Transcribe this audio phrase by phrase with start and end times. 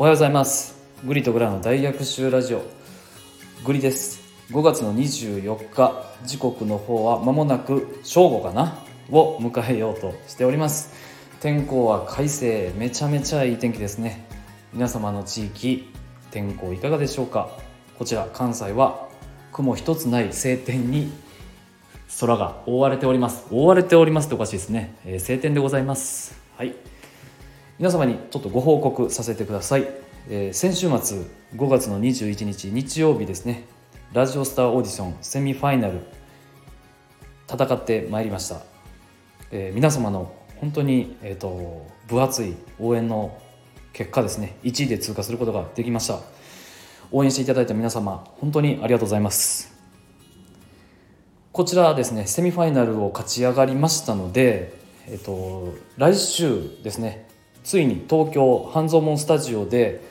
[0.00, 0.74] おはようございます。
[1.04, 2.62] グリとグラの大逆襲ラジオ。
[3.66, 4.22] グリです。
[4.50, 8.78] 5月の24日時刻の方は間もなく正午かな？
[9.10, 10.94] を迎えようとしております。
[11.40, 14.26] 天候は快晴めちゃめちゃいい天気ですね。
[14.72, 15.92] 皆様の地域
[16.30, 17.50] 天候いかがでしょうか？
[17.98, 19.06] こちら関西は
[19.52, 21.12] 雲一つない晴天に
[22.20, 23.44] 空が覆われております。
[23.50, 26.40] 覆われておりますっておかしいですね、えー、晴天でございます。
[26.56, 26.74] はい。
[27.80, 29.88] 皆様にちょっとご報告させてください、
[30.28, 31.22] えー、先週末
[31.56, 33.64] 5月の21日日曜日ですね。
[34.12, 36.00] ラジオスターオーディションセミファイナル
[37.50, 38.60] 戦ってまいりました、
[39.50, 43.40] えー、皆様の本当に、えーと、分厚い応援の
[43.94, 44.58] 結果ですね。
[44.62, 46.20] 1位で通過することができました。
[47.10, 49.74] 応援していただいた皆様本当にありがとうございます。
[51.50, 54.74] こちらですねセミファイナルを勝ち上がりましたので、
[55.08, 57.29] えっと、来週ですね
[57.64, 60.02] ついに東京半蔵門スタジオで、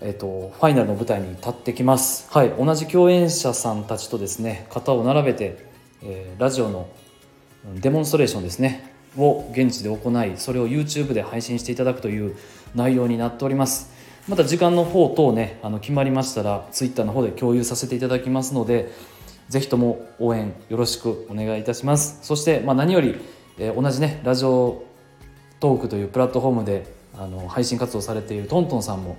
[0.00, 5.66] えーと、ファイナルの舞台に立ってきます、はい、同じ共演者さんたちとですね肩を並べて、
[6.02, 6.88] えー、ラジオの
[7.80, 12.36] デモンストレーションですねを現地で行いそれを YouTube で配信していただくという
[12.74, 13.94] 内容になっております。
[14.28, 18.92] また時間の方等ねあの決まりましたら Twitter の方で共有させていただきますので
[19.48, 22.18] ぜひとも応援よろしくお願いいたします。
[22.22, 23.16] そして、まあ、何より、
[23.58, 24.84] えー、同じねラジオ
[25.60, 26.86] トークというプラットフォームで
[27.18, 29.16] あの配信活動されているトントンさんも、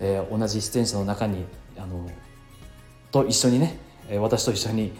[0.00, 1.44] えー、同じ出演者の中に
[1.76, 2.10] あの
[3.10, 3.78] と一緒にね
[4.18, 4.92] 私と一緒に、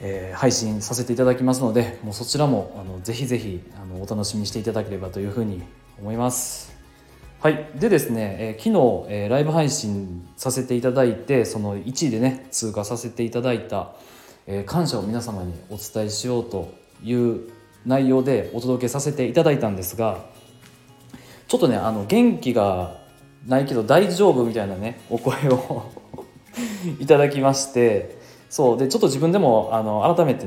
[0.00, 5.62] えー、配信させていただきますのでもうそちらもあのぜひぜひあのお楽しみにしていただければというふうに
[6.00, 6.76] 思います。
[7.40, 13.92] はい、でですね、えー、昨日、えー、ライブ配信させていただいてその1位でね通過させていただいた、
[14.48, 17.42] えー、感謝を皆様にお伝えしようという
[17.88, 20.24] 内容でお届けさせていただいたんですが
[21.48, 22.98] ちょっとねあの元気が
[23.46, 25.90] ないけど大丈夫みたいなねお声を
[27.00, 28.18] いただきまして
[28.50, 30.46] そうでちょっと自分でもあの改めて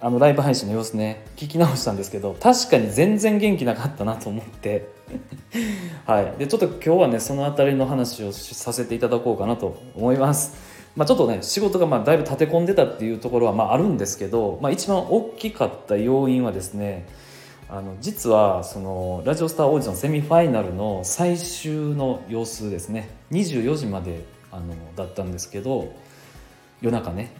[0.00, 4.88] あのライブ配信の様子ね聞き直したんですけど確かに全然元気なかったなと思って
[6.06, 6.34] はい。
[6.38, 10.77] でちょっと今日はねその辺りの話をさせていただこうかなと思います。
[10.96, 17.06] まあ、ちょっとね仕事がまあだいぶ立て込んでたっていうところはまああるんですけど、まあ、一番大きかった要因はですね
[17.68, 23.10] あの実はそのラジオスターオーディションセミファイナルの最終の様子ですね。
[23.30, 25.92] 24時まであのだったんですけど
[26.80, 27.30] 夜中ね。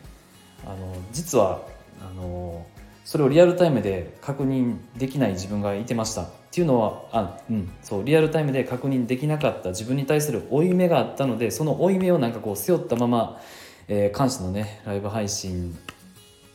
[0.67, 1.63] あの実は
[2.01, 2.67] あの
[3.09, 13.41] それをリアルタイムで確認できない自分がいてましたっていうのはあ、うん、そうリアルタイムで確認できなかった自分に対する負い目があったのでその負い目をなんかこう背負ったまま、
[13.89, 15.75] えー、監視のねライブ配信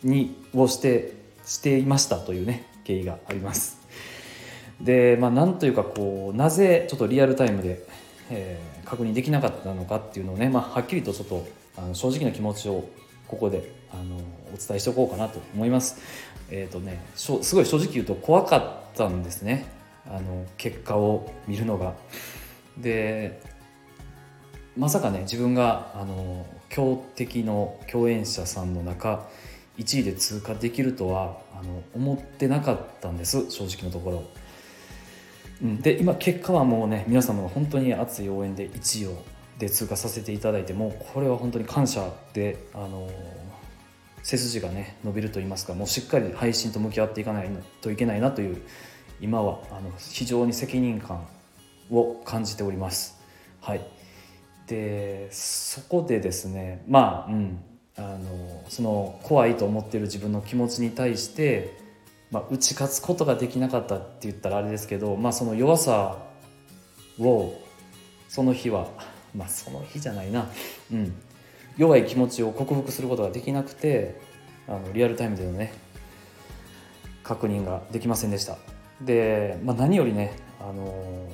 [0.04, 1.14] にをして
[1.44, 3.80] していましたというね経緯があります。
[4.80, 7.84] でまあなんというかこうなぜちょっとリアルタイムで、
[8.30, 11.48] えー、確認できなかったのかっていうのをね、まあ、はっきりとちょっと
[11.78, 12.88] あの正直な気持ちを
[13.28, 14.18] ここであの
[14.54, 15.98] お伝えしておこうかなと思います。
[16.50, 19.66] えっ、ー、とねすごい正直言うと怖かったんですね
[20.08, 21.94] あの結果を見るのが。
[22.78, 23.42] で
[24.76, 29.28] まさかね自分があの強敵の共演者さんの中
[29.78, 34.24] 1位で通過できるとはあの思ってなかったんです正直なところ。
[35.82, 39.24] で今結果はもうね皆様の本当に熱い応援で1位を
[39.60, 43.10] で通過させていただいてもうこれは本当に感謝であの
[44.24, 47.50] 背筋がね伸びると言いますかもうしっかり配信と向き合っていかない
[47.82, 48.62] といけないなという
[49.22, 51.26] 今はあの非常に責任感
[51.92, 53.22] を感じております。
[53.62, 53.86] はい、
[54.68, 57.64] でそこでですねまあ、うん、
[57.96, 61.78] あのその怖いと思ってる自分の気持ちに対して、
[62.32, 66.18] まあ、打ち勝つことができなかったって言ったらあれですけど、まあ、その弱さ
[67.20, 67.54] を
[68.28, 68.88] その日は
[69.36, 70.50] まあその日じゃないな、
[70.92, 71.14] うん、
[71.78, 74.20] 弱い気持ちを克服することができなくて
[74.68, 75.74] あのリアルタイムでのね
[77.24, 78.58] 確認ができませんでした。
[79.02, 81.30] で、まあ、何よりねあの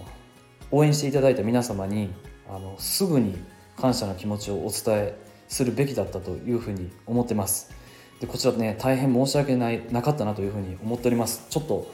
[0.72, 2.14] 応援していただいた皆様に
[2.48, 3.38] あのすぐに
[3.78, 5.18] 感謝の気持ちをお伝え
[5.48, 7.72] するべきだったというふうに思ってます。
[8.20, 11.46] でこちらね大変申し訳ないなかったなというふうに思っております。
[11.50, 11.92] ちょっと、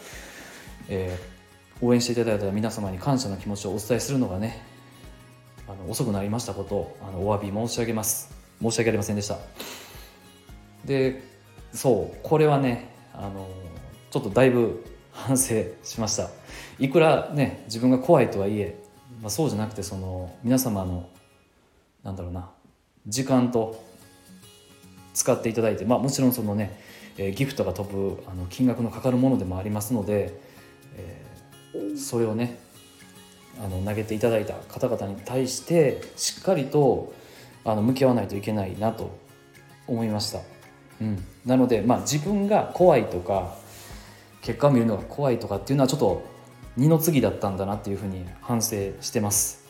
[0.90, 4.75] えー、応援していただいた皆様に感謝の気持ちをお伝えするのがね
[5.68, 8.34] あの遅くなりましたことをあのお詫び申し上げます。
[8.62, 9.38] 申し訳ありませんでした。
[10.86, 11.24] で
[11.74, 13.50] そうこれはねあの
[14.12, 16.30] ちょっとだいぶ反省しました。
[16.80, 18.78] いくらね自分が怖いとはいえ、
[19.22, 21.10] まあ、そうじゃなくてその皆様の
[22.04, 22.50] なんだろうな
[23.08, 23.84] 時間と
[25.14, 26.78] 使っていただいて、まあ、もちろんそのね、
[27.18, 30.40] え、ギフトが飛ぶあの金額のかかるものでもありますので、
[30.98, 32.60] えー、それをね
[33.64, 37.14] あの投げていただいた方々に対してしっかりと
[37.64, 39.18] あの向き合わないといけないなと
[39.88, 40.40] 思いました、
[41.02, 43.56] うん、なので、まあ、自分が怖いとか
[44.42, 46.24] 結果を見るのが怖いとかっていうのはちょっと
[46.78, 49.66] 二の次だったんだなっていうふうに反省してます。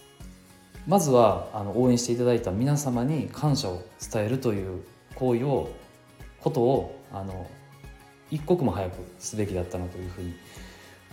[0.87, 3.81] まずはあの応援していただいた皆様に感謝を
[4.11, 4.83] 伝えるという
[5.15, 5.69] 行為を
[6.41, 7.47] ことをあの
[8.29, 10.35] 一刻も早くすべきだったなというふうに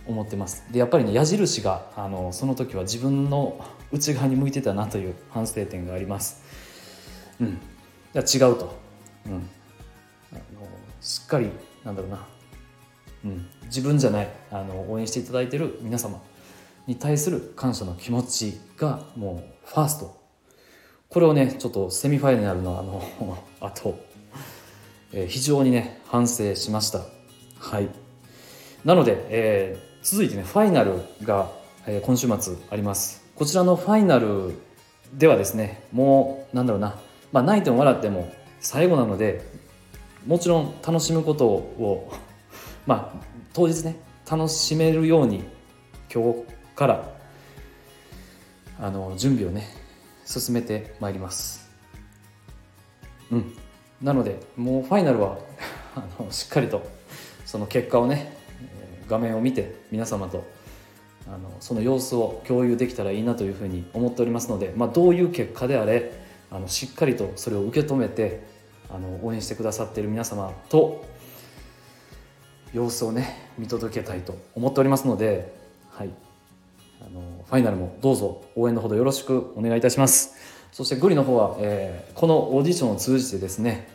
[0.07, 0.65] 思ってます。
[0.71, 6.43] でやっぱりね矢印があのその時は自分の内側に向いてたなという反省点があります。
[7.41, 7.59] うん。
[8.13, 8.77] じゃ違うと、
[9.27, 9.41] うん、あの
[11.01, 11.49] しっかり
[11.83, 12.27] なんだろうな、
[13.25, 16.21] うん、自分じゃないあの応援していただいてる皆様
[16.87, 20.23] に対する感謝の気持ちがもうファースト。
[21.09, 23.03] これをねちょっとセミファイナルのあの
[23.61, 23.99] あと、
[25.13, 27.03] えー、非常にね反省しました。
[27.59, 27.89] はい。
[28.85, 31.49] なので、えー、続いてねファイナルが、
[31.87, 33.23] え、今週末あります。
[33.37, 34.53] こちらのファイナル
[35.15, 36.99] ではですねもうなんだろうな、
[37.31, 39.45] まあ、泣いても笑っても最後なので
[40.27, 42.13] もちろん楽しむことを
[42.85, 43.97] まあ当日ね
[44.29, 45.45] 楽しめるように
[46.13, 46.45] 今日
[46.75, 47.09] から
[48.81, 49.69] あの準備をね
[50.25, 51.71] 進めてまいります。
[53.31, 53.57] うん。
[54.01, 55.39] なのでもうファイナルは
[55.95, 56.83] あのしっかりと
[57.47, 58.42] その結果をね
[59.13, 60.45] 画面を見て皆様と
[61.27, 66.13] あのその様子を共有できたらいいなというふうに思っておりますので、まあ、どういう結果であれ
[66.51, 68.43] あのしっかりとそれを受け止めて
[68.91, 71.05] あの応援してくださっている皆様と
[72.73, 75.55] 様子をね見届けたいと思っておりますので、
[75.91, 76.11] はい、
[77.01, 80.37] あのファイナルもどうぞ応援のほどよろしくお願いいたします。
[80.73, 83.89] そしてグリの方は、えー、このオーディションを通じてですね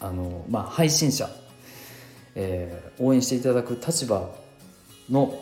[0.00, 1.28] あの、まあ、配信者、
[2.34, 4.30] えー、応援していただく立場
[5.10, 5.38] の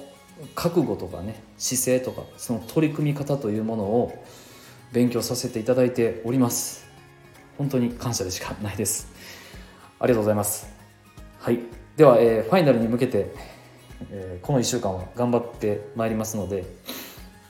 [0.54, 4.24] 覚悟とかね姿勢とかその取り組み方というものを
[4.92, 6.86] 勉強させていただいております。
[7.58, 9.08] 本当に感謝でしかないです。
[9.98, 10.68] ありがとうございます。
[11.40, 11.58] はい。
[11.96, 13.34] では、えー、ファイナルに向けて、
[14.10, 16.64] えー、この1週間は頑張ってまいりますので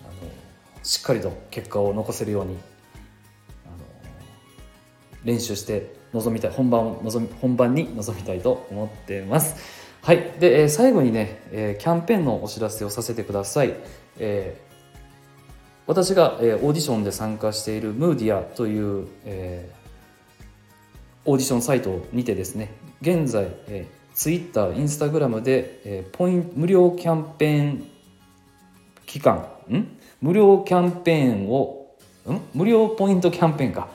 [0.02, 0.12] あの
[0.82, 2.56] しっかりと結果を残せるように
[5.28, 9.56] 練習して臨みたい本番を臨み本番に臨みたいと思ってます
[10.00, 10.32] はい。
[10.40, 13.74] で、えー、最後にね、えー、キャンペーンのお知らせをさせてください。
[14.18, 14.72] えー、
[15.86, 22.72] 私が、えー、オーディションで参加しているムーディアという、えー、オーディションサイトにてですね、
[23.02, 27.86] 現在、えー、Twitter、Instagram で、えー、ポイン無料キャンペーン
[29.04, 29.98] 期間、ん？
[30.22, 31.92] 無料キャンペーンを、
[32.30, 32.40] ん？
[32.54, 33.88] 無料ポイントキャンペーンか。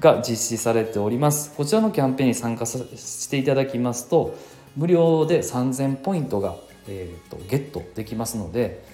[0.00, 1.52] が実施されております。
[1.56, 4.34] こちらのキャンペーンに参加させていただきますと、
[4.76, 6.56] 無料で3000ポイントが、
[6.88, 8.84] えーと、ゲットできますので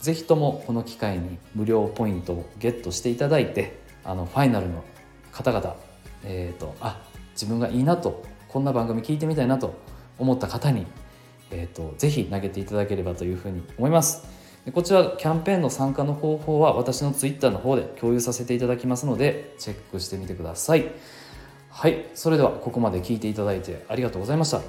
[0.00, 4.84] 是非ともこの機会に無料ポイントをゲットしていただいてあのファイナルの
[5.32, 5.76] 方々、
[6.24, 7.02] えーと、あ
[7.32, 9.74] 自分がいいなとこんな番組聞いてみたいなと
[10.18, 10.86] 思った方に、
[11.50, 14.43] えーと、是非投げていただければというふうに思います。
[14.64, 20.86] でこちらキャンペーンの参加の方法は私の Twitter の方で共有させていただきますのでチェックしてみてください。
[21.70, 24.60] はい、それではここまで聞いていただいてありがとうございました。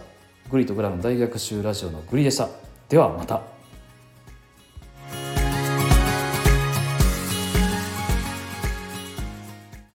[0.50, 2.50] グリとグラム大学習ラジオのグリでした。
[2.90, 3.55] ではまた。